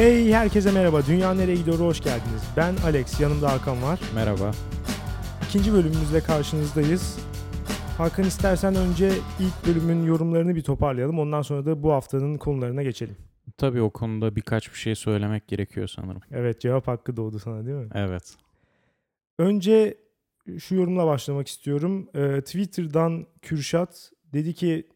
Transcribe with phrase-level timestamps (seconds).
[0.00, 1.06] Hey herkese merhaba.
[1.06, 1.78] Dünya nereye gidiyor?
[1.78, 2.42] Hoş geldiniz.
[2.56, 3.20] Ben Alex.
[3.20, 4.00] Yanımda Hakan var.
[4.14, 4.50] Merhaba.
[5.48, 7.18] İkinci bölümümüzle karşınızdayız.
[7.98, 11.18] Hakan istersen önce ilk bölümün yorumlarını bir toparlayalım.
[11.18, 13.16] Ondan sonra da bu haftanın konularına geçelim.
[13.56, 16.22] Tabii o konuda birkaç bir şey söylemek gerekiyor sanırım.
[16.30, 17.88] Evet cevap hakkı doğdu sana değil mi?
[17.94, 18.34] Evet.
[19.38, 19.98] Önce
[20.58, 22.08] şu yorumla başlamak istiyorum.
[22.14, 24.88] Ee, Twitter'dan Kürşat dedi ki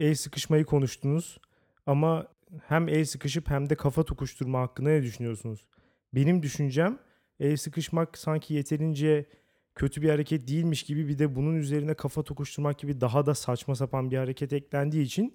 [0.00, 1.38] el sıkışmayı konuştunuz
[1.86, 2.33] ama
[2.66, 5.66] hem el sıkışıp hem de kafa tokuşturma hakkında ne düşünüyorsunuz?
[6.14, 6.98] Benim düşüncem
[7.40, 9.26] el sıkışmak sanki yeterince
[9.74, 13.74] kötü bir hareket değilmiş gibi bir de bunun üzerine kafa tokuşturmak gibi daha da saçma
[13.74, 15.32] sapan bir hareket eklendiği için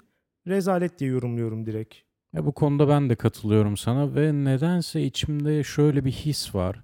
[0.48, 1.96] rezalet diye yorumluyorum direkt.
[2.34, 6.84] Ya bu konuda ben de katılıyorum sana ve nedense içimde şöyle bir his var.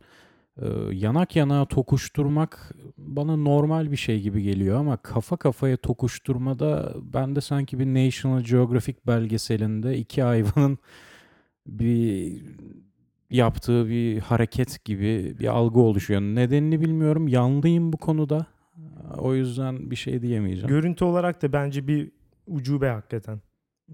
[0.61, 7.41] Ee, yanak yanağa tokuşturmak bana normal bir şey gibi geliyor ama kafa kafaya tokuşturmada bende
[7.41, 10.77] sanki bir National Geographic belgeselinde iki hayvanın
[11.67, 12.41] bir
[13.29, 16.21] yaptığı bir hareket gibi bir algı oluşuyor.
[16.21, 17.27] Nedenini bilmiyorum.
[17.27, 18.45] Yanlıyım bu konuda.
[19.17, 20.67] O yüzden bir şey diyemeyeceğim.
[20.67, 22.11] Görüntü olarak da bence bir
[22.47, 23.41] ucube hakikaten.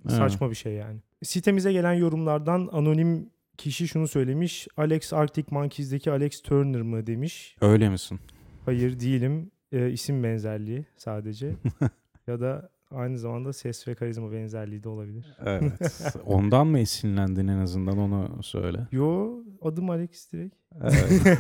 [0.06, 0.12] Evet.
[0.18, 1.00] Saçma bir şey yani.
[1.24, 3.30] Sitemize gelen yorumlardan anonim
[3.62, 4.68] kişi şunu söylemiş.
[4.78, 7.56] Alex Arctic Monkeys'deki Alex Turner mı demiş.
[7.62, 8.20] Öyle misin?
[8.66, 9.52] Hayır değilim.
[9.72, 11.56] Ee, isim benzerliği sadece.
[12.28, 15.26] ya da aynı zamanda ses ve karizma benzerliği de olabilir.
[15.46, 15.74] Evet.
[16.26, 18.88] Ondan mı esinlendin en azından onu söyle.
[18.92, 20.56] Yo adım Alex direkt.
[20.84, 21.40] Evet.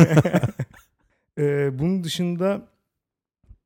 [1.37, 2.67] Ee, bunun dışında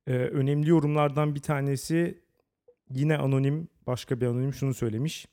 [0.08, 2.22] e, önemli yorumlardan bir tanesi
[2.90, 5.28] yine anonim başka bir anonim şunu söylemiş.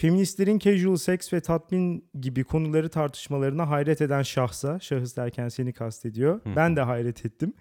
[0.00, 6.34] Feministlerin casual sex ve tatmin gibi konuları tartışmalarına hayret eden şahsa, şahıs derken seni kastediyor.
[6.44, 6.56] Hı.
[6.56, 7.52] Ben de hayret ettim.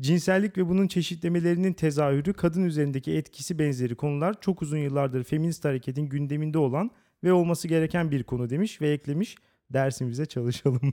[0.00, 6.08] Cinsellik ve bunun çeşitlemelerinin tezahürü, kadın üzerindeki etkisi benzeri konular çok uzun yıllardır feminist hareketin
[6.08, 6.90] gündeminde olan
[7.24, 9.36] ve olması gereken bir konu demiş ve eklemiş.
[9.72, 10.92] Dersimize çalışalım.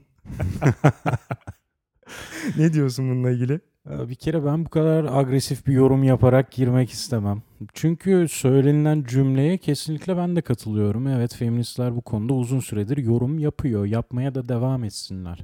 [2.58, 3.60] ne diyorsun bununla ilgili?
[3.86, 7.42] Bir kere ben bu kadar agresif bir yorum yaparak girmek istemem.
[7.74, 11.06] Çünkü söylenilen cümleye kesinlikle ben de katılıyorum.
[11.06, 13.84] Evet feministler bu konuda uzun süredir yorum yapıyor.
[13.84, 15.38] Yapmaya da devam etsinler.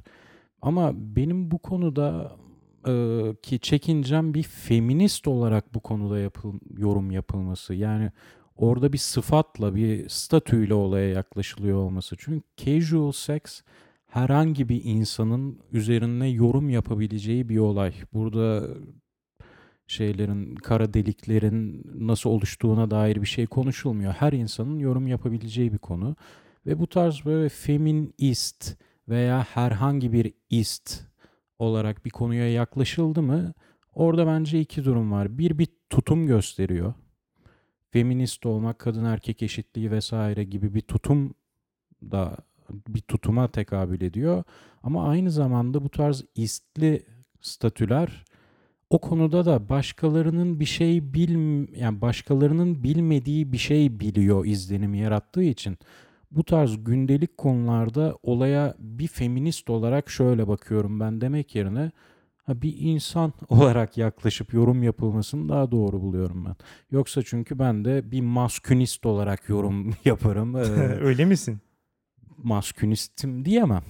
[0.61, 2.31] Ama benim bu konuda
[2.87, 7.73] e, ki çekincem bir feminist olarak bu konuda yapıl, yorum yapılması.
[7.73, 8.11] Yani
[8.57, 12.15] orada bir sıfatla, bir statüyle olaya yaklaşılıyor olması.
[12.19, 13.61] Çünkü casual sex
[14.13, 17.93] herhangi bir insanın üzerine yorum yapabileceği bir olay.
[18.13, 18.67] Burada
[19.87, 24.13] şeylerin, kara deliklerin nasıl oluştuğuna dair bir şey konuşulmuyor.
[24.13, 26.15] Her insanın yorum yapabileceği bir konu.
[26.65, 28.77] Ve bu tarz böyle feminist
[29.09, 31.01] veya herhangi bir ist
[31.59, 33.53] olarak bir konuya yaklaşıldı mı
[33.93, 35.37] orada bence iki durum var.
[35.37, 36.93] Bir bir tutum gösteriyor.
[37.91, 41.33] Feminist olmak, kadın erkek eşitliği vesaire gibi bir tutum
[42.11, 42.37] da
[42.87, 44.43] bir tutuma tekabül ediyor.
[44.83, 47.05] Ama aynı zamanda bu tarz istli
[47.41, 48.25] statüler
[48.89, 55.43] o konuda da başkalarının bir şey bil yani başkalarının bilmediği bir şey biliyor izlenimi yarattığı
[55.43, 55.77] için
[56.31, 61.91] bu tarz gündelik konularda olaya bir feminist olarak şöyle bakıyorum ben demek yerine
[62.47, 66.55] bir insan olarak yaklaşıp yorum yapılmasını daha doğru buluyorum ben.
[66.91, 70.55] Yoksa çünkü ben de bir maskünist olarak yorum yaparım.
[71.01, 71.59] Öyle misin?
[72.43, 73.83] Maskünistim diyemem.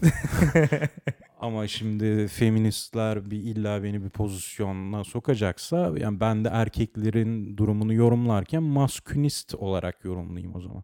[1.40, 8.64] Ama şimdi feministler bir illa beni bir pozisyona sokacaksa yani ben de erkeklerin durumunu yorumlarken
[8.64, 10.84] maskünist olarak yorumlayayım o zaman.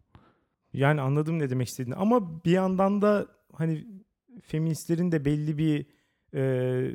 [0.72, 1.94] Yani anladım ne demek istediğini.
[1.94, 3.86] Ama bir yandan da hani
[4.42, 5.86] feministlerin de belli bir
[6.34, 6.94] e,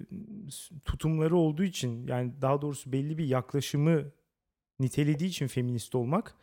[0.86, 4.12] tutumları olduğu için yani daha doğrusu belli bir yaklaşımı
[4.80, 6.36] nitelediği için feminist olmak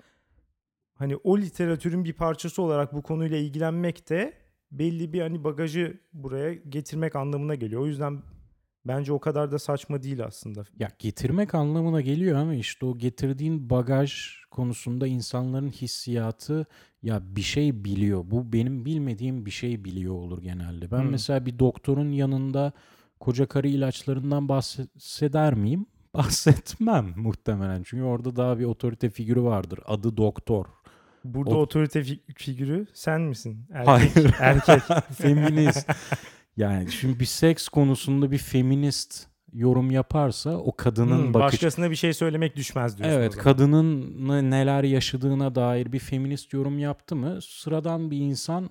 [1.03, 4.33] hani o literatürün bir parçası olarak bu konuyla ilgilenmek de
[4.71, 7.83] belli bir hani bagajı buraya getirmek anlamına geliyor.
[7.83, 8.23] O yüzden
[8.87, 10.65] bence o kadar da saçma değil aslında.
[10.79, 14.13] Ya getirmek anlamına geliyor ama işte o getirdiğin bagaj
[14.51, 16.67] konusunda insanların hissiyatı
[17.03, 18.23] ya bir şey biliyor.
[18.25, 20.91] Bu benim bilmediğim bir şey biliyor olur genelde.
[20.91, 21.11] Ben Hmm.
[21.11, 22.73] mesela bir doktorun yanında
[23.21, 25.87] koca karı ilaçlarından bahseder miyim?
[26.15, 27.83] Bahsetmem muhtemelen.
[27.83, 29.81] Çünkü orada daha bir otorite figürü vardır.
[29.87, 30.67] Adı doktor.
[31.25, 33.67] Burada O- otorite fi- figürü sen misin?
[33.73, 34.35] Erkek, Hayır.
[34.41, 34.83] Erkek.
[35.19, 35.91] feminist.
[36.57, 41.97] Yani şimdi bir seks konusunda bir feminist yorum yaparsa o kadının Hmm, bakış başkasına bir
[41.97, 43.17] şey söylemek düşmez diyorsun.
[43.17, 48.71] Evet, kadının ne- neler yaşadığına dair bir feminist yorum yaptı mı sıradan bir insan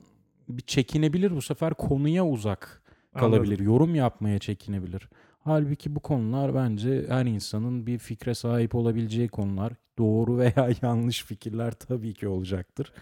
[0.49, 2.81] bir çekinebilir bu sefer konuya uzak
[3.19, 3.53] kalabilir.
[3.53, 3.65] Anladım.
[3.65, 5.09] Yorum yapmaya çekinebilir.
[5.43, 9.73] Halbuki bu konular bence her insanın bir fikre sahip olabileceği konular.
[9.97, 12.93] Doğru veya yanlış fikirler tabii ki olacaktır.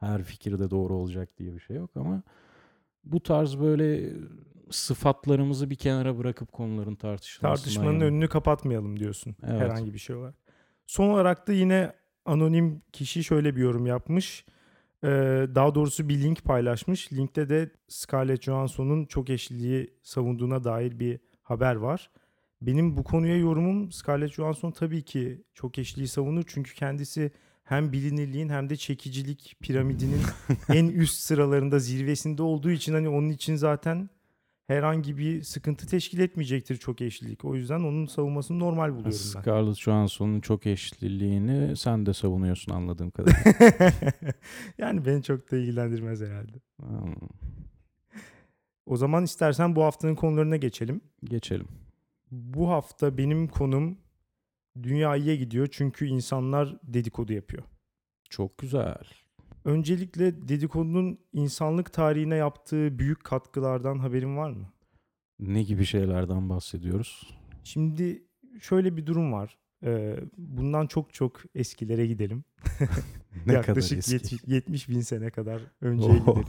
[0.00, 2.22] Her fikir de doğru olacak diye bir şey yok ama
[3.04, 4.10] Bu tarz böyle
[4.70, 8.04] sıfatlarımızı bir kenara bırakıp konuların tartışılmasına Tartışmanın yani.
[8.04, 9.36] önünü kapatmayalım diyorsun.
[9.46, 9.60] Evet.
[9.60, 10.34] Herhangi bir şey olarak.
[10.86, 11.92] Son olarak da yine
[12.24, 14.44] anonim kişi şöyle bir yorum yapmış.
[15.04, 15.08] Ee,
[15.54, 17.12] daha doğrusu bir link paylaşmış.
[17.12, 22.10] Linkte de Scarlett Johansson'un çok eşliliği savunduğuna dair bir haber var.
[22.62, 26.44] Benim bu konuya yorumum Scarlett Johansson tabii ki çok eşliliği savunur.
[26.46, 27.32] Çünkü kendisi
[27.64, 30.20] hem bilinirliğin hem de çekicilik piramidinin
[30.68, 34.10] en üst sıralarında zirvesinde olduğu için hani onun için zaten
[34.66, 37.44] herhangi bir sıkıntı teşkil etmeyecektir çok eşlilik.
[37.44, 39.40] O yüzden onun savunmasını normal buluyorum ben.
[39.40, 43.92] Scarlett Johansson'un çok eşliliğini sen de savunuyorsun anladığım kadarıyla.
[44.78, 46.52] yani beni çok da ilgilendirmez herhalde.
[46.80, 47.14] Hmm,
[48.88, 51.00] O zaman istersen bu haftanın konularına geçelim.
[51.24, 51.68] Geçelim.
[52.30, 53.98] Bu hafta benim konum
[54.82, 57.62] dünya iyiye gidiyor çünkü insanlar dedikodu yapıyor.
[58.30, 59.04] Çok güzel.
[59.64, 64.72] Öncelikle dedikodunun insanlık tarihine yaptığı büyük katkılardan haberin var mı?
[65.38, 67.30] Ne gibi şeylerden bahsediyoruz?
[67.64, 68.22] Şimdi
[68.60, 69.58] şöyle bir durum var.
[69.84, 72.44] Ee, bundan çok çok eskilere gidelim.
[73.46, 74.34] Ne Yaklaşık kadar eski.
[74.34, 76.44] 70, 70 bin sene kadar önceye gidelim.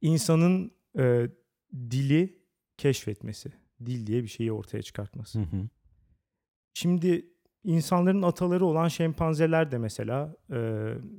[0.00, 1.30] İnsanın e,
[1.74, 2.38] dili
[2.76, 3.52] keşfetmesi.
[3.86, 5.38] Dil diye bir şeyi ortaya çıkartması.
[5.38, 5.68] Hı hı.
[6.74, 7.26] Şimdi
[7.64, 10.56] insanların ataları olan şempanzeler de mesela e,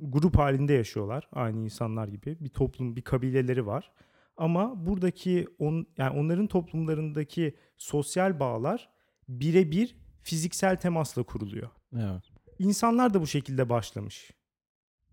[0.00, 1.28] grup halinde yaşıyorlar.
[1.32, 2.36] Aynı insanlar gibi.
[2.40, 3.92] Bir toplum, bir kabileleri var.
[4.36, 8.90] Ama buradaki on, yani onların toplumlarındaki sosyal bağlar
[9.28, 11.70] birebir fiziksel temasla kuruluyor.
[11.96, 12.22] Evet.
[12.58, 14.30] İnsanlar da bu şekilde başlamış.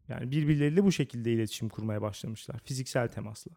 [0.07, 2.59] Yani birbirleriyle bu şekilde iletişim kurmaya başlamışlar.
[2.63, 3.51] Fiziksel temasla.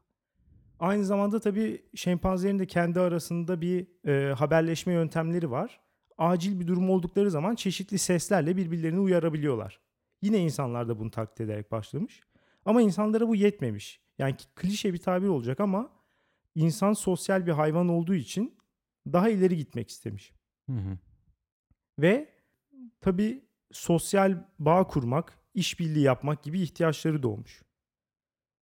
[0.81, 5.81] Aynı zamanda tabii şempanzelerin de kendi arasında bir e, haberleşme yöntemleri var.
[6.19, 9.81] Acil bir durum oldukları zaman çeşitli seslerle birbirlerini uyarabiliyorlar.
[10.23, 12.21] Yine insanlar da bunu taklit ederek başlamış.
[12.65, 14.01] Ama insanlara bu yetmemiş.
[14.19, 15.91] Yani klişe bir tabir olacak ama
[16.55, 18.59] insan sosyal bir hayvan olduğu için
[19.13, 20.33] daha ileri gitmek istemiş.
[20.71, 20.99] Hı hı.
[21.99, 22.29] Ve
[23.01, 27.63] tabii sosyal bağ kurmak, işbirliği yapmak gibi ihtiyaçları doğmuş.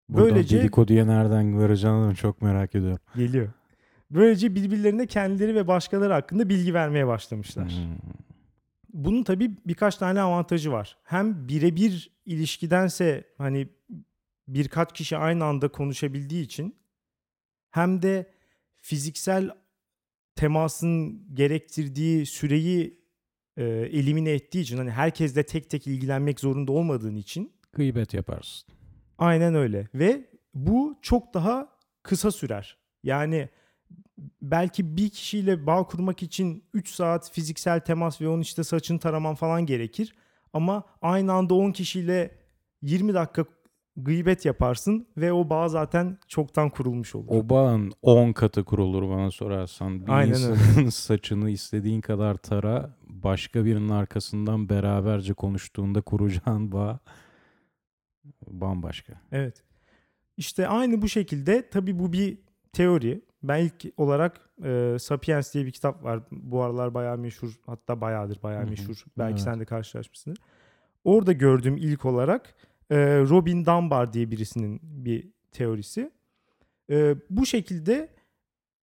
[0.09, 2.99] Buradan Böylece- dedikoduya nereden varacağını çok merak ediyorum.
[3.15, 3.49] Geliyor.
[4.11, 7.69] Böylece birbirlerine kendileri ve başkaları hakkında bilgi vermeye başlamışlar.
[7.69, 7.97] Hmm.
[8.93, 10.97] Bunun tabii birkaç tane avantajı var.
[11.03, 13.69] Hem birebir ilişkidense hani
[14.47, 16.75] birkaç kişi aynı anda konuşabildiği için
[17.71, 18.29] hem de
[18.75, 19.49] fiziksel
[20.35, 22.99] temasın gerektirdiği süreyi
[23.57, 28.69] e, elimine ettiği için hani herkesle tek tek ilgilenmek zorunda olmadığın için Gıybet yaparsın.
[29.19, 31.67] Aynen öyle ve bu çok daha
[32.03, 32.77] kısa sürer.
[33.03, 33.49] Yani
[34.41, 39.35] belki bir kişiyle bağ kurmak için 3 saat fiziksel temas ve onun işte saçını taraman
[39.35, 40.15] falan gerekir.
[40.53, 42.31] Ama aynı anda 10 kişiyle
[42.81, 43.45] 20 dakika
[43.95, 47.27] gıybet yaparsın ve o bağ zaten çoktan kurulmuş olur.
[47.27, 50.05] O bağın 10 katı kurulur bana sorarsan.
[50.05, 56.99] Bir Aynen insanın saçını istediğin kadar tara, başka birinin arkasından beraberce konuştuğunda kuracağın bağ
[58.51, 59.13] bambaşka.
[59.31, 59.63] Evet.
[60.37, 62.37] İşte aynı bu şekilde tabii bu bir
[62.73, 63.21] teori.
[63.43, 66.19] Ben ilk olarak e, Sapiens diye bir kitap var.
[66.31, 67.59] Bu aralar bayağı meşhur.
[67.65, 68.69] Hatta bayağıdır bayağı Hı hı.
[68.69, 69.03] meşhur.
[69.17, 69.41] Belki Evet.
[69.41, 70.39] sen de karşılaşmışsındır.
[71.03, 72.55] Orada gördüğüm ilk olarak
[72.89, 76.11] e, Robin Dunbar diye birisinin bir teorisi.
[76.89, 78.09] E, bu şekilde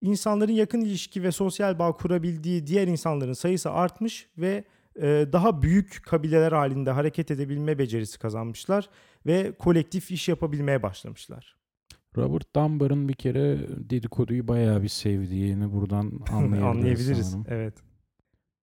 [0.00, 4.64] insanların yakın ilişki ve sosyal bağ kurabildiği diğer insanların sayısı artmış ve
[5.02, 8.88] daha büyük kabileler halinde hareket edebilme becerisi kazanmışlar
[9.26, 11.56] ve kolektif iş yapabilmeye başlamışlar.
[12.16, 13.58] Robert Dunbar'ın bir kere
[13.90, 16.62] dedikoduyu bayağı bir sevdiğini buradan anlayabiliriz.
[16.62, 17.30] Anlayabiliriz.
[17.30, 17.46] sanırım.
[17.48, 17.74] Evet.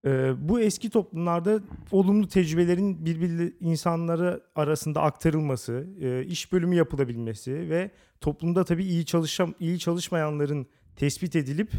[0.06, 1.60] Ee, bu eski toplumlarda
[1.92, 9.56] olumlu tecrübelerin birbirli insanları arasında aktarılması, e, iş bölümü yapılabilmesi ve toplumda tabii iyi çalışan
[9.60, 11.72] iyi çalışmayanların tespit edilip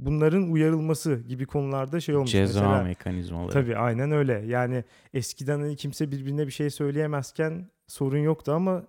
[0.00, 2.30] bunların uyarılması gibi konularda şey olmuş.
[2.30, 3.50] Ceza Mesela, mekanizmaları.
[3.52, 4.32] Tabii aynen öyle.
[4.46, 8.82] Yani eskiden hani kimse birbirine bir şey söyleyemezken sorun yoktu ama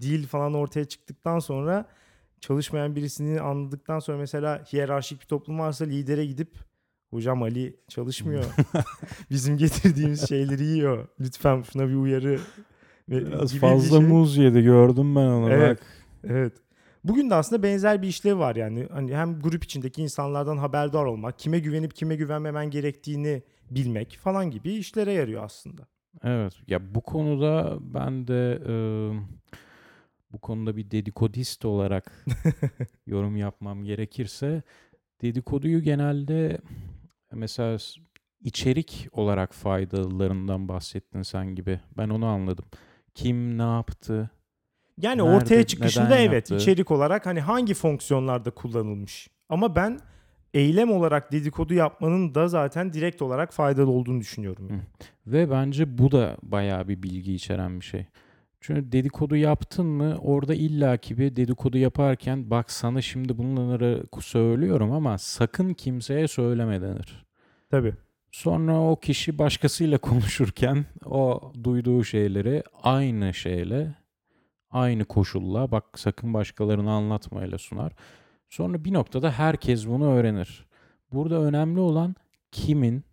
[0.00, 1.86] dil falan ortaya çıktıktan sonra
[2.40, 6.56] çalışmayan birisini anladıktan sonra mesela hiyerarşik bir toplum varsa lidere gidip
[7.10, 8.44] hocam Ali çalışmıyor.
[9.30, 11.08] Bizim getirdiğimiz şeyleri yiyor.
[11.20, 12.38] Lütfen şuna bir uyarı
[13.08, 14.06] Biraz gibi bir fazla şey.
[14.08, 15.50] muz yedi gördüm ben onu.
[15.50, 15.78] Evet.
[15.78, 15.86] Bak.
[16.30, 16.52] Evet.
[17.08, 18.86] Bugün de aslında benzer bir işlev var yani.
[18.92, 24.72] Hani hem grup içindeki insanlardan haberdar olmak, kime güvenip kime güvenmemen gerektiğini bilmek falan gibi
[24.72, 25.86] işlere yarıyor aslında.
[26.24, 26.52] Evet.
[26.66, 28.74] Ya bu konuda ben de e,
[30.32, 32.24] bu konuda bir dedikodist olarak
[33.06, 34.62] yorum yapmam gerekirse
[35.22, 36.58] dedikoduyu genelde
[37.32, 37.78] mesela
[38.40, 41.80] içerik olarak faydalarından bahsettin sen gibi.
[41.96, 42.64] Ben onu anladım.
[43.14, 44.30] Kim ne yaptı?
[45.00, 46.56] Yani Nerede, ortaya çıkışında evet yaptı?
[46.56, 49.28] içerik olarak hani hangi fonksiyonlarda kullanılmış.
[49.48, 50.00] Ama ben
[50.54, 54.70] eylem olarak dedikodu yapmanın da zaten direkt olarak faydalı olduğunu düşünüyorum.
[54.70, 54.80] Hı.
[55.26, 58.06] Ve bence bu da bayağı bir bilgi içeren bir şey.
[58.60, 65.18] Çünkü dedikodu yaptın mı orada illaki bir dedikodu yaparken bak sana şimdi bunları söylüyorum ama
[65.18, 67.26] sakın kimseye söyleme denir.
[67.70, 67.94] Tabii.
[68.32, 73.94] Sonra o kişi başkasıyla konuşurken o duyduğu şeyleri aynı şeyle,
[74.70, 77.92] aynı koşulla bak sakın başkalarına anlatmayla sunar.
[78.48, 80.66] Sonra bir noktada herkes bunu öğrenir.
[81.12, 82.14] Burada önemli olan
[82.52, 83.04] kimin,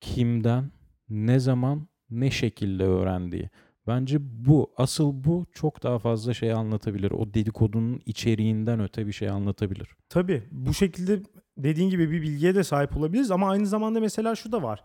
[0.00, 0.70] kimden,
[1.08, 3.50] ne zaman, ne şekilde öğrendiği.
[3.86, 7.10] Bence bu, asıl bu çok daha fazla şey anlatabilir.
[7.10, 9.88] O dedikodunun içeriğinden öte bir şey anlatabilir.
[10.08, 11.22] Tabii bu şekilde
[11.58, 14.84] dediğin gibi bir bilgiye de sahip olabiliriz ama aynı zamanda mesela şu da var.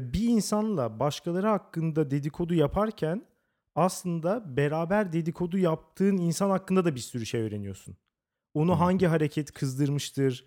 [0.00, 3.22] Bir insanla başkaları hakkında dedikodu yaparken
[3.74, 7.96] aslında beraber dedikodu yaptığın insan hakkında da bir sürü şey öğreniyorsun.
[8.54, 10.44] Onu hangi hareket kızdırmıştır,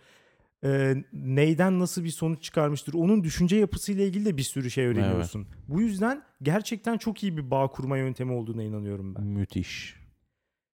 [0.64, 5.48] e, neyden nasıl bir sonuç çıkarmıştır, onun düşünce yapısıyla ilgili de bir sürü şey öğreniyorsun.
[5.68, 9.24] Bu yüzden gerçekten çok iyi bir bağ kurma yöntemi olduğuna inanıyorum ben.
[9.24, 9.96] Müthiş.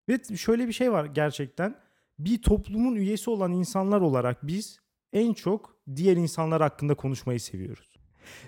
[0.08, 1.76] Ve şöyle bir şey var gerçekten.
[2.18, 4.78] Bir toplumun üyesi olan insanlar olarak biz
[5.12, 7.91] en çok diğer insanlar hakkında konuşmayı seviyoruz.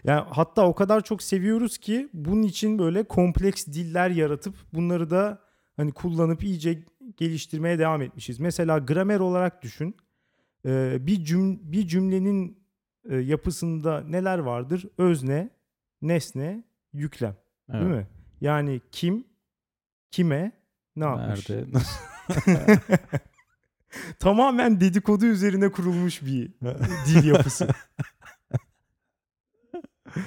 [0.05, 5.39] Yani hatta o kadar çok seviyoruz ki bunun için böyle kompleks diller yaratıp bunları da
[5.77, 6.85] hani kullanıp iyice
[7.17, 8.41] geliştirmeye devam etmişiz.
[8.41, 9.97] Mesela gramer olarak düşün.
[10.67, 12.59] Ee, bir cüm bir cümlenin
[13.11, 14.87] e, yapısında neler vardır?
[14.99, 15.51] Özne,
[16.03, 17.37] nesne, yüklem.
[17.69, 17.83] Evet.
[17.83, 18.07] Değil mi?
[18.41, 19.25] Yani kim,
[20.11, 20.53] kime,
[20.97, 21.51] ne yapmış?
[21.51, 21.79] Nerede?
[24.19, 26.53] Tamamen dedikodu üzerine kurulmuş bir
[27.07, 27.69] dil yapısı.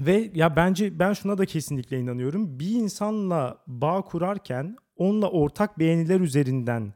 [0.00, 2.60] Ve ya bence ben şuna da kesinlikle inanıyorum.
[2.60, 6.94] Bir insanla bağ kurarken onunla ortak beğeniler üzerinden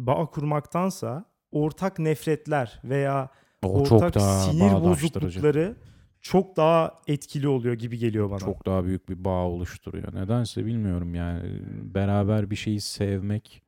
[0.00, 3.30] bağ kurmaktansa ortak nefretler veya
[3.62, 5.76] o ortak sinir bozuklukları
[6.20, 8.38] çok daha etkili oluyor gibi geliyor bana.
[8.38, 10.14] Çok daha büyük bir bağ oluşturuyor.
[10.14, 11.60] Nedense bilmiyorum yani.
[11.94, 13.62] Beraber bir şeyi sevmek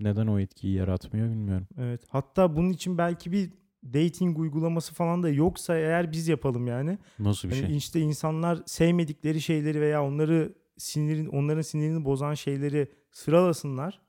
[0.00, 1.66] neden o etkiyi yaratmıyor bilmiyorum.
[1.78, 2.00] Evet.
[2.08, 3.52] Hatta bunun için belki bir
[3.84, 6.98] dating uygulaması falan da yoksa eğer biz yapalım yani.
[7.18, 7.76] Nasıl bir Yani şey?
[7.76, 14.00] işte insanlar sevmedikleri şeyleri veya onları sinirin onların sinirini bozan şeyleri sıralasınlar.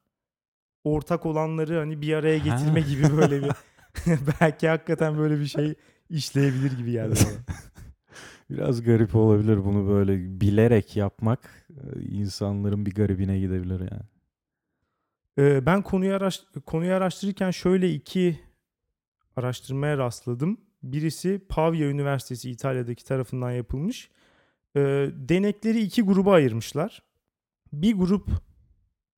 [0.84, 2.88] Ortak olanları hani bir araya getirme Ha.
[2.90, 3.52] gibi böyle bir
[4.42, 5.76] belki hakikaten böyle bir şey
[6.10, 7.56] işleyebilir gibi geldi bana.
[8.50, 14.02] Biraz garip olabilir bunu böyle bilerek yapmak e, insanların bir garibine gidebilir yani.
[15.40, 18.40] Ee, ben konuyu, araş- konuyu araştırırken şöyle iki
[19.36, 20.58] araştırmaya rastladım.
[20.84, 24.10] Birisi Pavia Üniversitesi İtalya'daki tarafından yapılmış.
[24.76, 27.04] Ee, denekleri iki gruba ayırmışlar.
[27.74, 28.30] Bir grup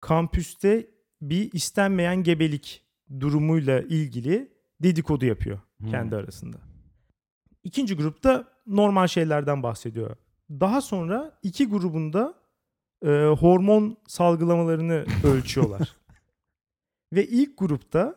[0.01, 0.88] kampüste
[1.22, 2.84] bir istenmeyen gebelik
[3.20, 4.51] durumuyla ilgili
[4.84, 6.18] dedikodu yapıyor kendi Hmm.
[6.24, 6.58] arasında.
[7.63, 10.15] İkinci grupta normal şeylerden bahsediyor.
[10.50, 12.34] Daha sonra iki grubunda
[13.06, 13.08] e,
[13.39, 15.96] hormon salgılamalarını ölçüyorlar.
[17.13, 18.15] Ve ilk grupta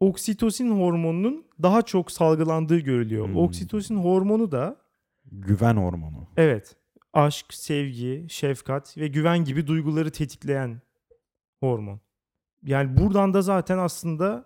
[0.00, 3.28] oksitosin hormonunun daha çok salgılandığı görülüyor.
[3.28, 3.36] Hmm.
[3.36, 4.76] Oksitosin hormonu da
[5.32, 6.28] Güven hormonu.
[6.36, 6.76] evet
[7.12, 10.80] aşk, sevgi, şefkat ve güven gibi duyguları tetikleyen
[11.60, 12.00] hormon.
[12.62, 14.44] Yani buradan da zaten aslında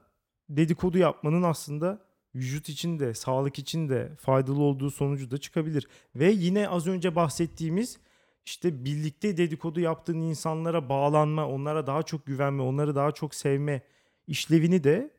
[0.49, 2.00] dedikodu yapmanın aslında
[2.35, 5.88] vücut için de sağlık için de faydalı olduğu sonucu da çıkabilir.
[6.14, 7.99] Ve yine az önce bahsettiğimiz
[8.45, 13.83] işte birlikte dedikodu yaptığın insanlara bağlanma, onlara daha çok güvenme, onları daha çok sevme
[14.26, 15.11] işlevini de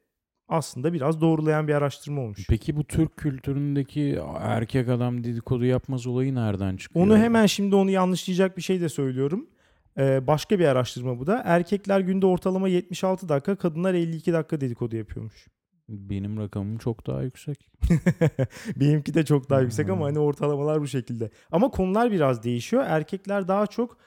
[0.49, 2.45] aslında biraz doğrulayan bir araştırma olmuş.
[2.49, 7.05] Peki bu Türk kültüründeki erkek adam dedikodu yapmaz olayı nereden çıkıyor?
[7.05, 9.47] Onu hemen şimdi onu yanlışlayacak bir şey de söylüyorum.
[9.97, 11.41] Ee, başka bir araştırma bu da.
[11.45, 15.47] Erkekler günde ortalama 76 dakika, kadınlar 52 dakika dedikodu yapıyormuş.
[15.89, 17.71] Benim rakamım çok daha yüksek.
[18.75, 20.03] Benimki de çok daha yüksek ama Hmm.
[20.05, 21.29] hani ortalamalar bu şekilde.
[21.51, 22.83] Ama konular biraz değişiyor.
[22.87, 23.97] Erkekler daha çok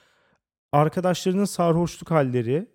[0.73, 2.67] arkadaşlarının sarhoşluk halleri,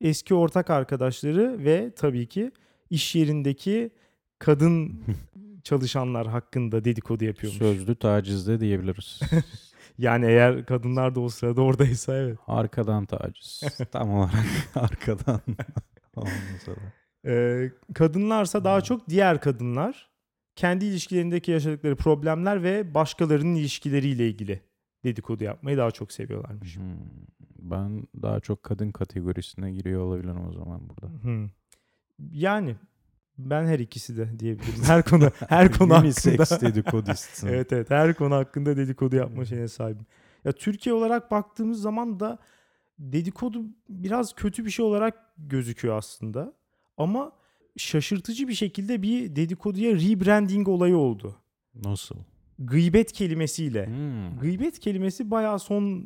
[0.00, 2.52] eski ortak arkadaşları ve tabii ki
[2.94, 3.90] iş yerindeki
[4.38, 5.04] kadın
[5.64, 7.58] çalışanlar hakkında dedikodu yapıyormuş.
[7.58, 9.20] Sözlü tacizde diyebiliriz.
[9.98, 12.38] Yani eğer kadınlar da o sırada oradaysa evet.
[12.46, 13.62] Arkadan taciz.
[13.92, 15.40] Tam olarak arkadan.
[17.26, 20.10] Ee, kadınlarsa daha çok diğer kadınlar
[20.56, 24.60] kendi ilişkilerindeki yaşadıkları problemler ve başkalarının ilişkileriyle ilgili
[25.04, 26.76] dedikodu yapmayı daha çok seviyorlarmış.
[26.76, 26.84] Hmm.
[27.58, 31.22] Ben daha çok kadın kategorisine giriyor olabilirim o zaman burada.
[31.22, 31.48] Hmm.
[32.32, 32.76] Yani
[33.38, 34.82] ben her ikisi de diyebilirim.
[34.84, 36.60] Her konu her konu hakkında.
[36.60, 37.48] dedikodistsin.
[37.48, 40.06] evet evet her konu hakkında dedikodu yapma şeyine sahibim.
[40.44, 42.38] Ya Türkiye olarak baktığımız zaman da
[42.98, 46.52] dedikodu biraz kötü bir şey olarak gözüküyor aslında.
[46.96, 47.32] Ama
[47.76, 51.36] şaşırtıcı bir şekilde bir dedikoduya rebranding olayı oldu.
[51.74, 52.16] Nasıl?
[52.58, 53.86] Gıybet kelimesiyle.
[53.86, 54.38] Hmm.
[54.40, 56.04] Gıybet kelimesi bayağı son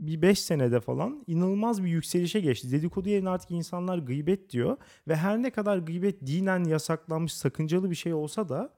[0.00, 2.72] bir 5 senede falan inanılmaz bir yükselişe geçti.
[2.72, 4.76] Dedikodu yerine artık insanlar gıybet diyor
[5.08, 8.72] ve her ne kadar gıybet dinen yasaklanmış sakıncalı bir şey olsa da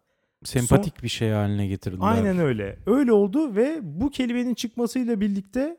[0.44, 2.00] Sempatik bir şey haline getirdiler.
[2.02, 2.78] aynen öyle.
[2.86, 5.76] Öyle oldu ve bu kelimenin çıkmasıyla birlikte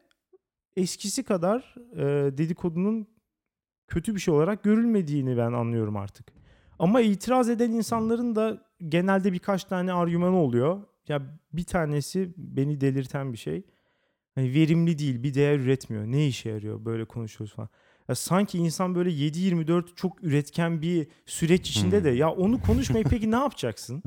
[0.77, 3.07] eskisi kadar e, dedikodunun
[3.87, 6.27] kötü bir şey olarak görülmediğini ben anlıyorum artık.
[6.79, 10.81] Ama itiraz eden insanların da genelde birkaç tane argümanı oluyor.
[11.07, 11.21] Ya
[11.53, 13.63] bir tanesi beni delirten bir şey.
[14.35, 16.05] Hani verimli değil, bir değer üretmiyor.
[16.05, 17.69] Ne işe yarıyor böyle konuşuyoruz falan.
[18.09, 22.03] Ya sanki insan böyle 7-24 çok üretken bir süreç içinde Hmm.
[22.03, 24.03] de ya onu konuşmayıp peki ne yapacaksın?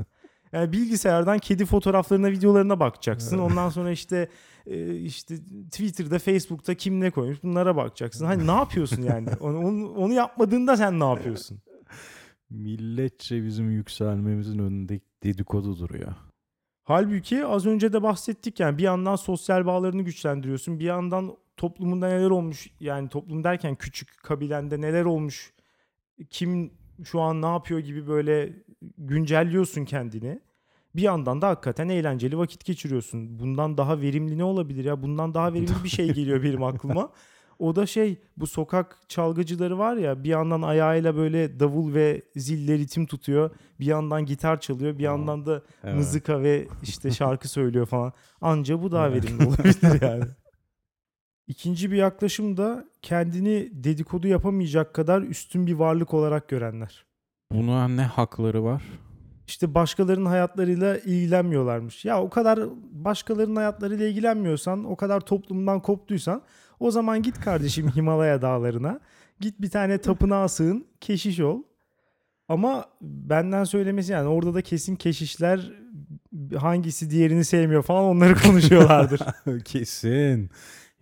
[0.53, 3.39] Yani bilgisayardan kedi fotoğraflarına, videolarına bakacaksın.
[3.39, 4.29] Ondan sonra işte
[4.67, 5.37] e, işte
[5.71, 8.27] Twitter'da, Facebook'ta kim ne koymuş bunlara bakacaksın.
[8.27, 9.29] Hani ne yapıyorsun yani?
[9.41, 11.59] Onu, onu, onu yapmadığında sen ne yapıyorsun?
[12.51, 16.15] Milletçe bizim yükselmemizin önünde dedikodu duruyor.
[16.87, 20.81] Halbuki az önce de bahsettik yani bir yandan sosyal bağlarını güçlendiriyorsun.
[20.81, 25.53] Bir yandan toplumunda neler olmuş yani toplum derken küçük kabilende neler olmuş
[26.31, 26.71] kim
[27.05, 28.53] şu an ne yapıyor gibi böyle
[28.99, 30.41] güncelliyorsun kendini.
[30.97, 33.39] Bir yandan da hakikaten eğlenceli vakit geçiriyorsun.
[33.39, 35.03] Bundan daha verimli ne olabilir ya?
[35.03, 37.13] Bundan daha verimli bir şey geliyor benim aklıma.
[37.59, 42.79] O da şey bu sokak çalgıcıları var ya bir yandan ayağıyla böyle davul ve zille
[42.79, 43.51] ritim tutuyor.
[43.81, 44.99] Bir yandan gitar çalıyor.
[44.99, 45.95] Bir yandan da Evet.
[45.95, 48.13] mızıka ve işte şarkı söylüyor falan.
[48.41, 50.25] Anca bu daha verimli olabilir yani.
[51.47, 57.05] İkinci bir yaklaşım da kendini dedikodu yapamayacak kadar üstün bir varlık olarak görenler.
[57.53, 58.83] Buna ne hakları var?
[59.47, 62.05] İşte başkalarının hayatlarıyla ilgilenmiyorlarmış.
[62.05, 62.61] Ya o kadar
[62.93, 66.43] başkalarının hayatlarıyla ilgilenmiyorsan, o kadar toplumdan koptuysan
[66.81, 69.01] o zaman git kardeşim Himalaya dağlarına.
[69.41, 71.63] Git bir tane tapınağa sığın, keşiş ol.
[72.49, 75.73] Ama benden söylemesi yani orada da kesin keşişler
[76.57, 79.21] hangisi diğerini sevmiyor falan onları konuşuyorlardır.
[79.65, 80.51] Kesin.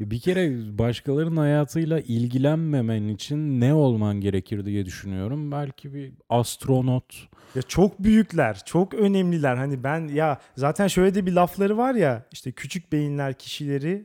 [0.01, 5.53] Bir kere başkalarının hayatıyla ilgilenmemen için ne olman gerekir diye düşünüyorum.
[5.53, 7.29] Belki bir astronot.
[7.55, 9.57] Ya çok büyükler, çok önemliler.
[9.57, 14.05] Hani ben ya zaten şöyle de bir lafları var ya işte küçük beyinler kişileri,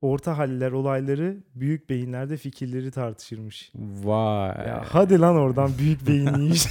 [0.00, 3.72] orta haller olayları, büyük beyinler de fikirleri tartışırmış.
[3.74, 4.66] Vay.
[4.66, 6.66] Ya hadi lan oradan büyük beyinli iş.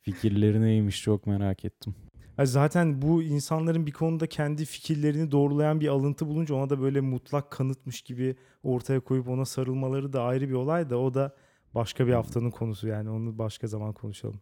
[0.00, 1.94] Fikirleri neymiş çok merak ettim.
[2.38, 7.00] Ya zaten bu insanların bir konuda kendi fikirlerini doğrulayan bir alıntı bulunca ona da böyle
[7.00, 11.34] mutlak kanıtmış gibi ortaya koyup ona sarılmaları da ayrı bir olay da o da
[11.74, 14.40] başka bir haftanın konusu yani onu başka zaman konuşalım.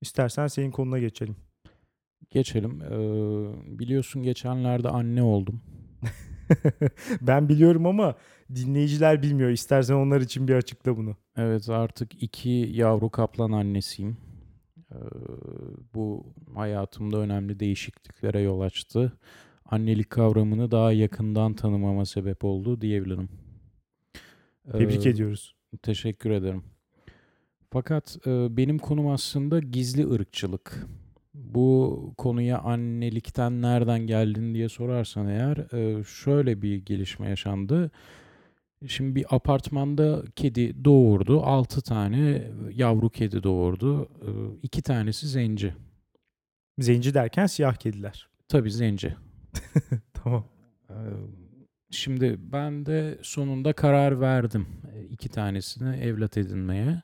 [0.00, 1.36] İstersen senin konuna geçelim.
[2.30, 2.82] Geçelim.
[2.82, 5.62] Ee, biliyorsun geçenlerde anne oldum.
[7.20, 8.14] ben biliyorum ama
[8.54, 9.50] dinleyiciler bilmiyor.
[9.50, 11.16] İstersen onlar için bir açıkla bunu.
[11.36, 14.16] Evet artık iki yavru kaplan annesiyim.
[14.92, 14.96] Ee,
[15.94, 19.12] bu hayatımda önemli değişikliklere yol açtı.
[19.64, 23.28] Annelik kavramını daha yakından tanımama sebep oldu diyebilirim.
[24.72, 25.54] Tebrik Ee, ediyoruz.
[25.82, 26.62] Teşekkür ederim.
[27.70, 30.86] Fakat e, benim konum aslında gizli ırkçılık.
[31.44, 37.90] Bu konuya annelikten nereden geldin diye sorarsan eğer e, şöyle bir gelişme yaşandı.
[38.86, 41.42] Şimdi bir apartmanda kedi doğurdu.
[41.42, 44.02] 6 tane yavru kedi doğurdu.
[44.02, 44.30] E,
[44.62, 45.74] iki tanesi zenci.
[46.78, 48.28] Zenci derken siyah kediler.
[48.48, 49.14] Tabii zenci.
[50.14, 50.44] Tamam.
[50.90, 50.94] Ee,
[51.90, 57.02] Şimdi ben de sonunda karar verdim e, iki tanesini evlat edinmeye.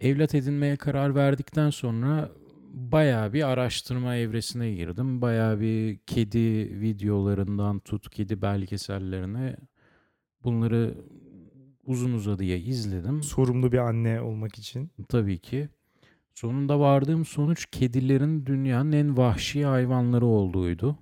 [0.00, 2.30] Evlat edinmeye karar verdikten sonra
[2.74, 5.22] bayağı bir araştırma evresine girdim.
[5.22, 9.56] Bayağı bir kedi videolarından tut kedi belgesellerine
[10.44, 10.94] bunları
[11.86, 13.22] uzun uzadıya izledim.
[13.22, 14.90] Sorumlu bir anne olmak için.
[15.08, 15.68] Tabii ki.
[16.34, 20.98] Sonunda vardığım sonuç kedilerin dünyanın en vahşi hayvanları olduğuydu.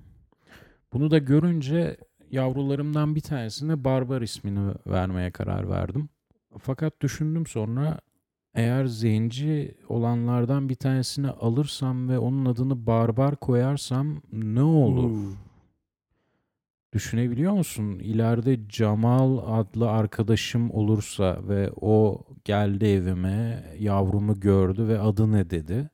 [0.92, 1.96] Bunu da görünce
[2.30, 6.08] yavrularımdan bir tanesine Barbar ismini vermeye karar verdim.
[6.58, 8.00] Fakat düşündüm sonra
[8.54, 15.10] eğer zenci olanlardan bir tanesini alırsam ve onun adını Barbar koyarsam ne olur?
[16.92, 17.98] Düşünebiliyor musun?
[17.98, 25.90] İleride Cemal adlı arkadaşım olursa ve o geldi evime, yavrumu gördü ve adı ne dedi.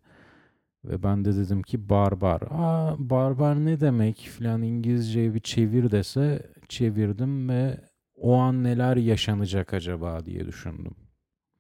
[0.85, 2.43] Ve ben de dedim ki barbar.
[2.51, 7.81] Aa barbar ne demek filan İngilizceyi bir çevir dese çevirdim ve
[8.17, 10.95] o an neler yaşanacak acaba diye düşündüm.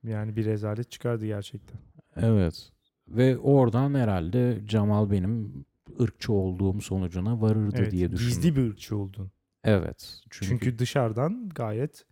[0.04, 1.78] Yani bir rezalet çıkardı gerçekten.
[2.16, 2.70] Evet.
[3.08, 5.64] Ve oradan herhalde Cemal benim
[6.00, 8.28] ırkçı olduğum sonucuna varırdı Evet, diye düşündüm.
[8.28, 9.30] gizli bir ırkçı oldun.
[9.64, 10.20] Evet.
[10.30, 12.04] Çünkü, dışarıdan gayet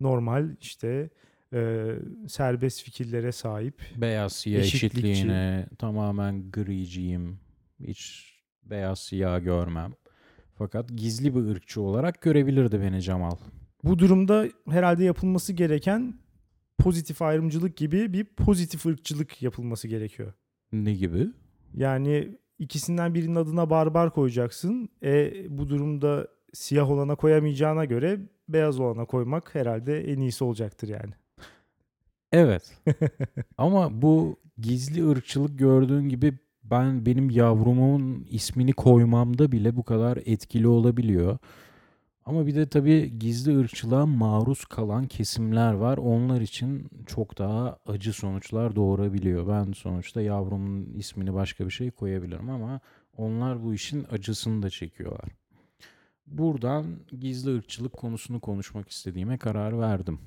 [0.00, 1.10] normal işte
[1.52, 1.88] e,
[2.28, 3.82] serbest fikirlere sahip.
[3.96, 4.86] Beyaz siyah Eşitlikçi.
[5.08, 7.40] eşitliğine tamamen griciyim.
[7.80, 9.92] Hiç beyaz siyah görmem.
[10.54, 13.36] Fakat gizli bir ırkçı olarak görebilirdi beni Cemal.
[13.84, 16.14] Bu durumda herhalde yapılması gereken
[16.78, 20.32] pozitif ayrımcılık gibi bir pozitif ırkçılık yapılması gerekiyor.
[20.72, 21.26] Ne gibi?
[21.74, 24.88] Yani ikisinden birinin adına barbar koyacaksın.
[25.02, 31.12] E, bu durumda siyah olana koyamayacağına göre beyaz olana koymak herhalde en iyisi olacaktır yani.
[32.32, 32.78] Evet.
[33.58, 40.68] Ama bu gizli ırkçılık gördüğün gibi ben benim yavrumun ismini koymamda bile bu kadar etkili
[40.68, 41.38] olabiliyor.
[42.28, 45.98] Ama bir de tabii gizli ırkçılığa maruz kalan kesimler var.
[45.98, 49.48] Onlar için çok daha acı sonuçlar doğurabiliyor.
[49.48, 52.80] Ben sonuçta yavrumun ismini başka bir şey koyabilirim ama
[53.16, 55.30] onlar bu işin acısını da çekiyorlar.
[56.26, 56.86] Buradan
[57.20, 60.18] gizli ırkçılık konusunu konuşmak istediğime karar verdim.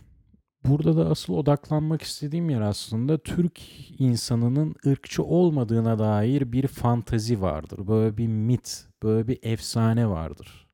[0.65, 3.61] Burada da asıl odaklanmak istediğim yer aslında Türk
[3.99, 7.87] insanının ırkçı olmadığına dair bir fantazi vardır.
[7.87, 10.70] Böyle bir mit, böyle bir efsane vardır.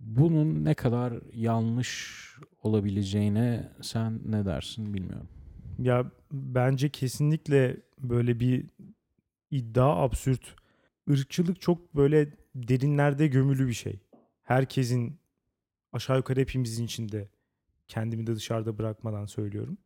[0.00, 2.14] Bunun ne kadar yanlış
[2.62, 5.28] olabileceğine sen ne dersin bilmiyorum.
[5.78, 8.66] Ya bence kesinlikle böyle bir
[9.50, 10.54] iddia absürt.
[11.08, 14.00] Irkçılık çok böyle derinlerde gömülü bir şey.
[14.42, 15.18] Herkesin
[15.92, 17.28] aşağı yukarı hepimizin içinde
[17.88, 19.78] kendimi de dışarıda bırakmadan söylüyorum.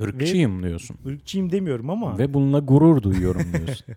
[0.00, 0.96] Irkçıyım diyorsun.
[1.04, 3.86] Irkçıyım demiyorum ama Ve bununla gurur duyuyorum diyorsun.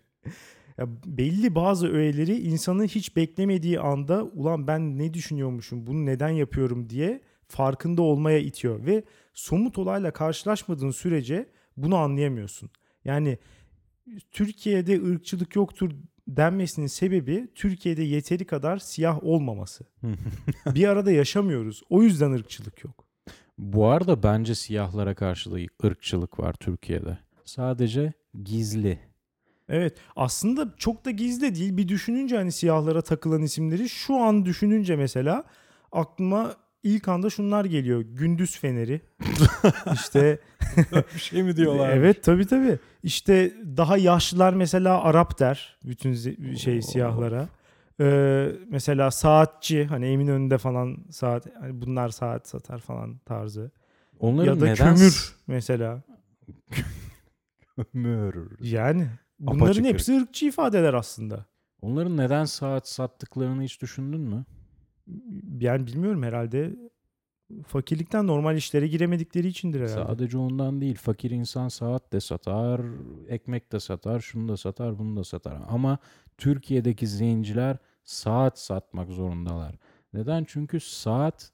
[0.78, 6.90] ya belli bazı öğeleri insanın hiç beklemediği anda ulan ben ne düşünüyormuşum bunu neden yapıyorum
[6.90, 12.70] diye farkında olmaya itiyor ve somut olayla karşılaşmadığın sürece bunu anlayamıyorsun.
[13.06, 13.38] Yani
[14.32, 15.92] Türkiye'de ırkçılık yoktur
[16.28, 19.86] denmesinin sebebi Türkiye'de yeteri kadar siyah olmaması.
[20.76, 21.82] bir arada yaşamıyoruz.
[21.90, 23.06] O yüzden ırkçılık yok.
[23.58, 25.58] Bu arada bence siyahlara karşı da
[25.88, 27.18] ırkçılık var Türkiye'de.
[27.46, 29.00] Sadece gizli.
[29.74, 31.78] Evet aslında çok da gizli değil.
[31.78, 35.44] Bir düşününce hani siyahlara takılan isimleri şu an düşününce mesela
[35.92, 38.02] aklıma ilk anda şunlar geliyor.
[38.02, 39.02] Gündüz Feneri.
[39.94, 40.40] işte
[41.16, 41.54] bir şey mi
[41.92, 42.80] Evet tabii tabii.
[43.04, 46.14] İşte daha yaşlılar mesela Arap der bütün
[46.56, 46.82] şey Oo.
[46.82, 47.48] siyahlara.
[48.00, 53.72] Ee, mesela saatçi hani Eminönü'nde falan saat hani bunlar saat satar falan tarzı.
[54.20, 56.04] Onların ya da neden kömür mesela.
[57.94, 58.48] kömür?
[58.62, 59.08] Yani
[59.39, 61.46] bunların Apaçık hepsi ırkçı ifadeler aslında.
[61.82, 64.46] Onların neden saat sattıklarını hiç düşündün mü?
[65.60, 66.76] Yani bilmiyorum herhalde
[67.67, 69.93] fakirlikten normal işlere giremedikleri içindir herhalde.
[69.93, 70.96] Sadece ondan değil.
[70.96, 72.82] Fakir insan saat de satar,
[73.28, 75.58] ekmek de satar, şunu da satar, bunu da satar.
[75.69, 75.98] Ama
[76.38, 79.76] Türkiye'deki zenciler saat satmak zorundalar.
[80.13, 80.43] Neden?
[80.48, 81.52] Çünkü saat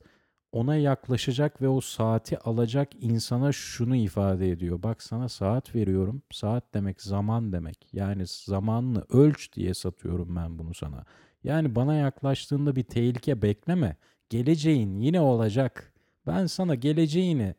[0.51, 4.83] ona yaklaşacak ve o saati alacak insana şunu ifade ediyor.
[4.83, 6.21] Bak sana saat veriyorum.
[6.31, 7.87] Saat demek zaman demek.
[7.93, 11.05] Yani zamanını ölç diye satıyorum ben bunu sana.
[11.43, 13.95] Yani bana yaklaştığında bir tehlike bekleme.
[14.29, 15.93] Geleceğin yine olacak.
[16.27, 17.55] Ben sana geleceğini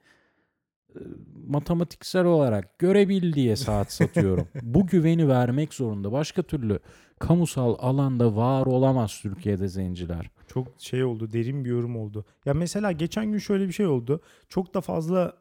[1.46, 4.48] matematiksel olarak görebil diye saat satıyorum.
[4.62, 6.12] Bu güveni vermek zorunda.
[6.12, 6.78] Başka türlü
[7.18, 10.30] kamusal alanda var olamaz Türkiye'de zenciler.
[10.48, 12.24] Çok şey oldu, derin bir yorum oldu.
[12.44, 14.20] Ya mesela geçen gün şöyle bir şey oldu.
[14.48, 15.36] Çok da fazla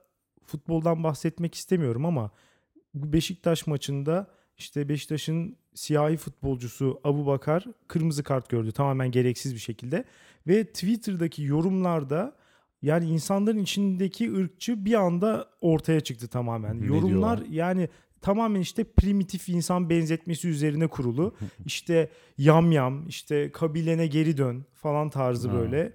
[0.45, 2.31] futboldan bahsetmek istemiyorum ama
[2.93, 10.05] Beşiktaş maçında işte Beşiktaş'ın siyahi futbolcusu Abu Bakar kırmızı kart gördü tamamen gereksiz bir şekilde
[10.47, 12.35] ve Twitter'daki yorumlarda
[12.81, 16.81] yani insanların içindeki ırkçı bir anda ortaya çıktı tamamen.
[16.81, 17.45] Ne Yorumlar diyorlar?
[17.49, 17.89] yani
[18.21, 21.35] tamamen işte primitif insan benzetmesi üzerine kurulu.
[21.65, 25.55] İşte yam yam, işte kabilene geri dön falan tarzı Ha.
[25.55, 25.93] böyle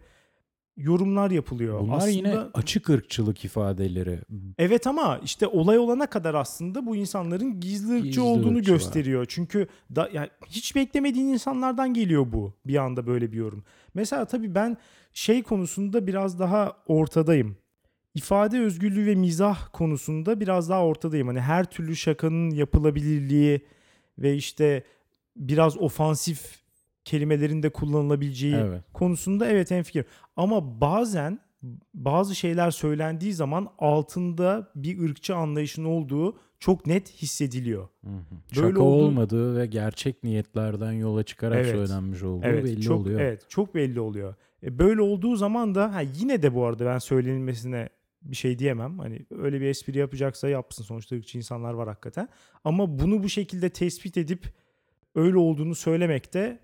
[0.76, 1.80] yorumlar yapılıyor.
[1.80, 4.20] Bunlar aslında, yine açık ırkçılık ifadeleri.
[4.58, 8.76] Evet ama işte olay olana kadar aslında bu insanların gizli ırkçı Gizli olduğunu ırkçı var.
[8.76, 9.26] gösteriyor.
[9.28, 13.64] Çünkü da, yani hiç beklemediğin insanlardan geliyor bu bir anda böyle bir yorum.
[13.94, 14.76] Mesela tabii ben
[15.12, 17.56] şey konusunda biraz daha ortadayım.
[18.14, 21.26] İfade özgürlüğü ve mizah konusunda biraz daha ortadayım.
[21.28, 23.60] Hani her türlü şakanın yapılabilirliği
[24.18, 24.84] ve işte
[25.36, 26.63] biraz ofansif
[27.04, 28.82] kelimelerin de kullanılabileceği Evet.
[28.92, 30.04] konusunda evet hemfikir.
[30.36, 31.38] Ama bazen
[31.94, 37.88] bazı şeyler söylendiği zaman altında bir ırkçı anlayışın olduğu çok net hissediliyor.
[38.04, 38.56] Hı hı.
[38.56, 41.70] Böyle Şaka olduğu- olmadığı ve gerçek niyetlerden yola çıkarak Evet.
[41.74, 43.20] söylenmiş olduğu Evet, belli çok oluyor.
[43.20, 44.34] evet, çok belli oluyor.
[44.62, 47.88] E, böyle olduğu zaman da ha, yine de bu arada ben söylenilmesine
[48.22, 48.98] bir şey diyemem.
[48.98, 50.84] Hani öyle bir espri yapacaksa yapsın.
[50.84, 52.28] Sonuçta ırkçı insanlar var hakikaten.
[52.64, 54.44] Ama bunu bu şekilde tespit edip
[55.14, 56.58] öyle olduğunu söylemek de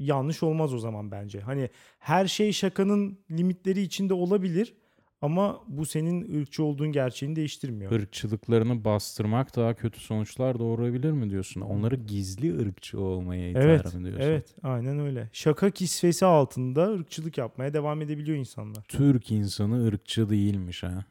[0.00, 1.40] yanlış olmaz o zaman bence.
[1.40, 4.74] Hani her şey şakanın limitleri içinde olabilir
[5.22, 7.92] ama bu senin ırkçı olduğun gerçeğini değiştirmiyor.
[7.92, 11.60] Irkçılıklarını bastırmak daha kötü sonuçlar doğurabilir mi diyorsun?
[11.60, 14.20] Onları gizli ırkçı olmaya iter Evet, mi diyorsun?
[14.28, 15.30] Evet, aynen öyle.
[15.32, 18.84] Şaka kisvesi altında ırkçılık yapmaya devam edebiliyor insanlar.
[18.88, 21.04] Türk insanı ırkçı değilmiş ha.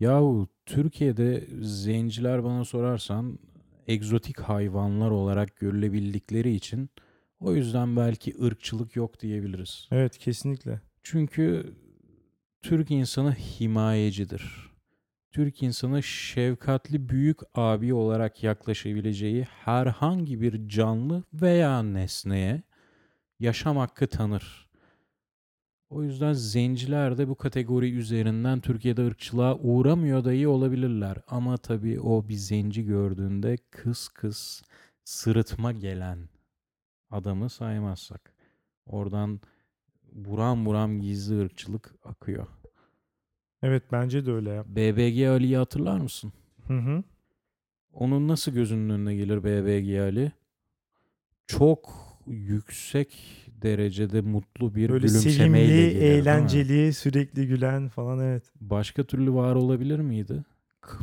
[0.00, 3.38] Yahu Türkiye'de zenciler bana sorarsan
[3.88, 6.90] egzotik hayvanlar olarak görülebildikleri için
[7.40, 9.88] o yüzden belki ırkçılık yok diyebiliriz.
[9.90, 10.80] Evet, kesinlikle.
[11.02, 11.74] Çünkü
[12.62, 14.70] Türk insanı himayecidir.
[15.30, 22.62] Türk insanı şefkatli büyük abi olarak yaklaşabileceği herhangi bir canlı veya nesneye
[23.40, 24.70] yaşam hakkı tanır.
[25.90, 31.18] O yüzden zenciler de bu kategori üzerinden Türkiye'de ırkçılığa uğramıyor da iyi olabilirler.
[31.28, 34.62] Ama tabii o bir zenci gördüğünde kıs kıs
[35.04, 36.28] sırıtma gelen
[37.10, 38.34] adamı saymazsak.
[38.86, 39.40] Oradan
[40.12, 42.46] buram buram gizli ırkçılık akıyor.
[43.62, 44.64] Evet, bence de öyle ya.
[44.66, 46.32] BBG Ali'yi hatırlar mısın?
[46.66, 47.02] Hı hı.
[47.92, 50.32] Onun nasıl gözünün önüne gelir BBG Ali?
[51.46, 53.18] Çok yüksek
[53.62, 58.44] derecede mutlu bir Böyle gülümsemeyle sevimli, gelir, eğlenceli, sürekli gülen falan evet.
[58.60, 60.44] Başka türlü var olabilir miydi?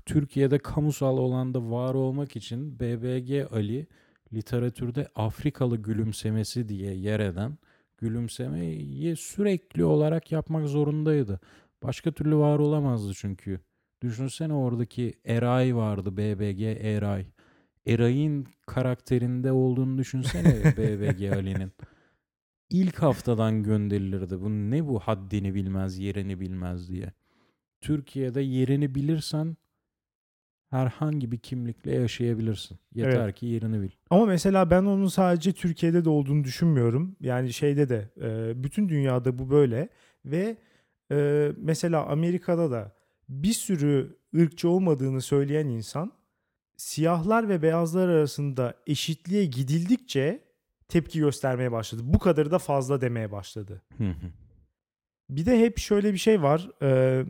[0.06, 3.88] Türkiye'de kamusal olanda var olmak için BBG Ali
[4.34, 7.58] literatürde Afrikalı gülümsemesi diye yer eden
[7.98, 11.40] gülümsemeyi sürekli olarak yapmak zorundaydı.
[11.84, 13.60] Başka türlü var olamazdı çünkü.
[14.02, 17.26] Düşünsene oradaki Eray vardı BBG Eray.
[17.88, 21.72] Eray'ın karakterinde olduğunu düşünsene BBG Ali'nin.
[22.70, 24.42] İlk haftadan gönderilirdi.
[24.42, 27.14] Bu ne bu haddini bilmez, yerini bilmez diye.
[27.82, 29.58] Türkiye'de yerini bilirsen
[30.70, 32.78] herhangi bir kimlikle yaşayabilirsin.
[32.96, 33.36] Yeter Evet.
[33.36, 33.90] ki yerini bil.
[34.10, 37.16] Ama mesela ben onun sadece Türkiye'de de olduğunu düşünmüyorum.
[37.20, 39.90] Yani şeyde de e, bütün dünyada bu böyle
[40.26, 40.58] ve
[41.12, 42.92] e, mesela Amerika'da da
[43.30, 46.12] bir sürü ırkçı olmadığını söyleyen insan
[46.78, 50.44] siyahlar ve beyazlar arasında eşitliğe gidildikçe
[50.88, 52.02] tepki göstermeye başladı.
[52.06, 53.82] Bu kadarı da fazla demeye başladı.
[55.30, 56.70] Bir de hep şöyle bir şey var.
[56.82, 57.26] e,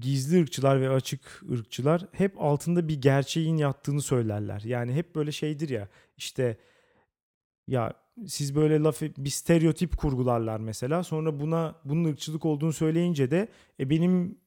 [0.00, 4.60] gizli ırkçılar ve açık ırkçılar hep altında bir gerçeğin yattığını söylerler.
[4.64, 6.56] Yani hep böyle şeydir ya işte
[7.68, 7.92] ya
[8.26, 11.02] siz böyle laf bir stereotip kurgularlar mesela.
[11.02, 13.48] Sonra buna bunun ırkçılık olduğunu söyleyince de
[13.80, 14.38] e benim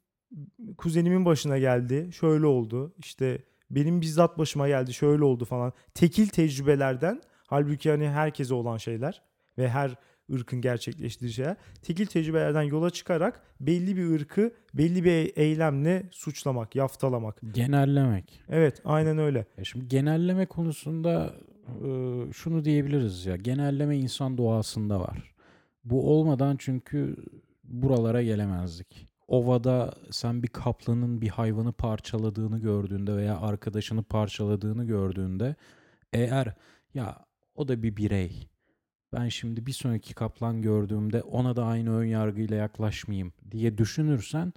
[0.77, 2.09] kuzenimin başına geldi.
[2.13, 2.93] Şöyle oldu.
[2.97, 4.93] İşte benim bizzat başıma geldi.
[4.93, 5.73] Şöyle oldu falan.
[5.93, 9.21] Tekil tecrübelerden halbuki hani herkese olan şeyler
[9.57, 9.95] ve her
[10.33, 11.55] ırkın gerçekleştiği şeyler.
[11.81, 17.41] Tekil tecrübelerden yola çıkarak belli bir ırkı belli bir e- eylemle suçlamak, yaftalamak.
[17.51, 18.41] Genellemek.
[18.49, 19.45] Evet, aynen öyle.
[19.57, 21.33] Ya şimdi genelleme konusunda
[21.67, 21.89] e,
[22.33, 23.35] şunu diyebiliriz ya.
[23.35, 25.33] Genelleme insan doğasında var.
[25.83, 27.15] Bu olmadan çünkü
[27.63, 29.07] buralara gelemezdik.
[29.27, 35.55] Ovada sen bir kaplanın bir hayvanı parçaladığını gördüğünde veya arkadaşını parçaladığını gördüğünde
[36.13, 36.53] eğer
[36.93, 38.48] ya o da bir birey.
[39.13, 44.53] Ben şimdi bir sonraki kaplan gördüğümde ona da aynı ön yargıyla yaklaşmayayım diye düşünürsen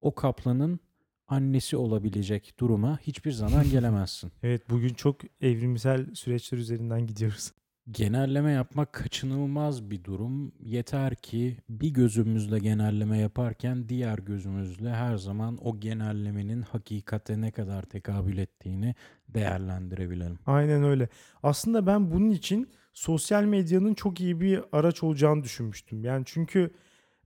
[0.00, 0.80] o kaplanın
[1.28, 4.32] annesi olabilecek duruma hiçbir zaman gelemezsin.
[4.42, 7.52] Evet, bugün çok evrimsel süreçler üzerinden gidiyoruz.
[7.90, 10.52] Genelleme yapmak kaçınılmaz bir durum.
[10.60, 17.82] Yeter ki bir gözümüzle genelleme yaparken diğer gözümüzle her zaman o genellemenin hakikate ne kadar
[17.82, 18.94] tekabül ettiğini
[19.28, 20.38] değerlendirebilelim.
[20.46, 21.08] Aynen öyle.
[21.42, 26.04] Aslında ben bunun için sosyal medyanın çok iyi bir araç olacağını düşünmüştüm.
[26.04, 26.70] Yani çünkü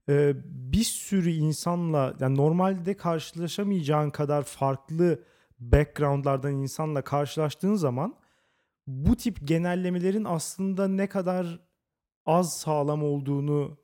[0.09, 5.19] e, bir sürü insanla yani normalde karşılaşamayacağın kadar farklı
[5.59, 8.22] backgroundlardan insanla karşılaştığın zaman
[8.87, 11.59] bu tip genellemelerin aslında ne kadar
[12.25, 13.77] az sağlam olduğunu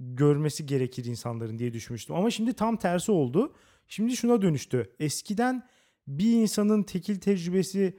[0.00, 2.16] görmesi gerekir insanların diye düşünmüştüm.
[2.16, 3.54] Ama şimdi tam tersi oldu.
[3.88, 4.94] Şimdi şuna dönüştü.
[5.00, 5.66] Eskiden
[6.06, 7.98] bir insanın tekil tecrübesi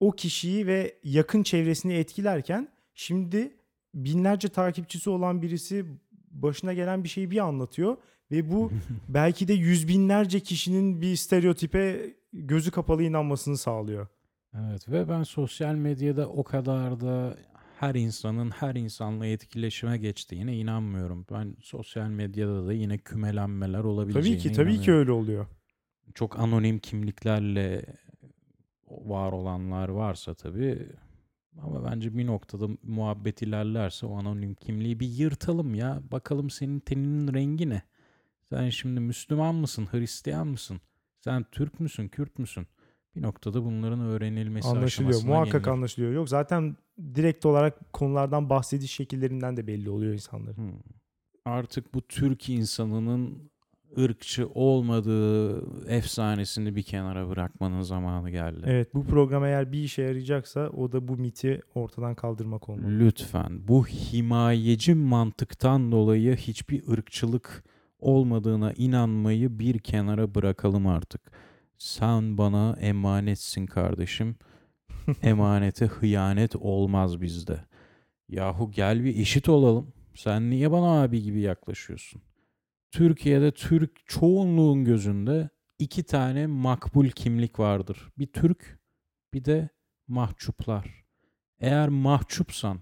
[0.00, 3.56] o kişiyi ve yakın çevresini etkilerken şimdi
[3.94, 5.86] binlerce takipçisi olan birisi
[6.30, 7.96] başına gelen bir şeyi bir anlatıyor
[8.30, 8.70] ve bu
[9.08, 14.06] belki de yüz binlerce kişinin bir stereotipe gözü kapalı inanmasını sağlıyor.
[14.58, 17.36] Evet ve ben sosyal medyada o kadar da
[17.78, 21.26] her insanın her insanla etkileşime geçtiğine inanmıyorum.
[21.32, 25.00] Ben sosyal medyada da yine kümelenmeler Tabii olabileceğine ki tabii ki inanıyorum.
[25.00, 25.46] öyle oluyor.
[26.14, 27.84] Çok anonim kimliklerle
[28.90, 30.88] var olanlar varsa tabii
[31.62, 36.00] ama bence bir noktada muhabbet ilerlerse o anonim kimliği bir yırtalım ya.
[36.12, 37.82] Bakalım senin teninin rengi ne?
[38.48, 40.80] Sen şimdi Müslüman mısın, Hristiyan mısın?
[41.20, 42.66] Sen Türk müsün, Kürt müsün?
[43.16, 45.22] Bir noktada bunların öğrenilmesi Anlaşılıyor.
[45.24, 45.76] Muhakkak gelinir.
[45.76, 46.12] anlaşılıyor.
[46.12, 46.76] Yok zaten
[47.14, 50.56] direkt olarak konulardan bahsediş şekillerinden de belli oluyor insanların.
[50.56, 50.78] Hmm.
[51.44, 53.52] Artık bu Türk insanının
[53.98, 58.62] ırkçı olmadığı efsanesini bir kenara bırakmanın zamanı geldi.
[58.66, 62.98] Evet bu program eğer bir işe yarayacaksa o da bu miti ortadan kaldırmak olmalı.
[62.98, 67.64] Lütfen bu himayeci mantıktan dolayı hiçbir ırkçılık
[68.00, 71.20] olmadığına inanmayı bir kenara bırakalım artık.
[71.78, 74.36] Sen bana emanetsin kardeşim.
[75.22, 77.64] Emanete hıyanet olmaz bizde.
[78.28, 79.92] Yahu gel bir eşit olalım.
[80.14, 82.22] Sen niye bana abi gibi yaklaşıyorsun?
[82.90, 88.08] Türkiye'de Türk çoğunluğun gözünde iki tane makbul kimlik vardır.
[88.18, 88.80] Bir Türk,
[89.34, 89.68] bir de
[90.08, 91.04] mahcuplar.
[91.60, 92.80] Eğer mahcupsan,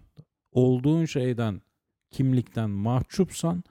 [0.53, 1.63] olduğun şeyden,
[2.11, 3.65] kimlikten mahcupsan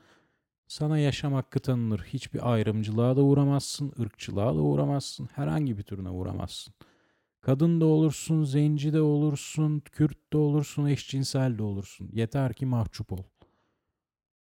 [0.69, 1.99] sana yaşam hakkı tanınır.
[1.99, 6.73] Hiçbir ayrımcılığa da uğramazsın, ırkçılığa da uğramazsın, herhangi bir türüne uğramazsın.
[7.41, 12.09] Kadın da olursun, zenci de olursun, Kürt de olursun, eşcinsel de olursun.
[12.13, 13.23] Yeter ki mahcup ol.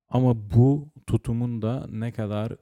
[0.09, 2.57] Ama bu tutumun da ne kadar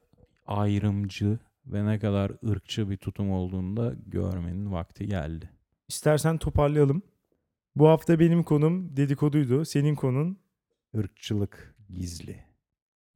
[0.47, 5.51] ayrımcı ve ne kadar ırkçı bir tutum olduğunu da görmenin vakti geldi.
[5.89, 7.03] İstersen toparlayalım.
[7.77, 9.65] Bu hafta benim konum dedikoduydu.
[9.65, 10.39] Senin konun
[10.95, 12.56] Irkçılık gizli.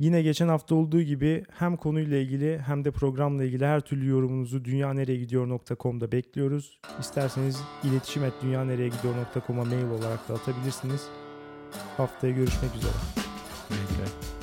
[0.00, 4.64] Yine geçen hafta olduğu gibi hem konuyla ilgili hem de programla ilgili her türlü yorumunuzu
[4.64, 6.80] dünyanereyegidiyor.com'da bekliyoruz.
[7.00, 11.08] İsterseniz iletişim et dünyanereyegidiyor.com'a mail olarak da atabilirsiniz.
[11.96, 12.92] Haftaya görüşmek üzere.
[13.70, 14.39] Neyse.